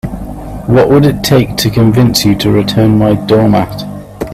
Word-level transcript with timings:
What 0.65 0.89
would 0.89 1.05
it 1.05 1.23
take 1.23 1.57
to 1.57 1.69
convince 1.69 2.25
you 2.25 2.33
to 2.39 2.49
return 2.51 2.97
my 2.97 3.13
doormat? 3.13 3.83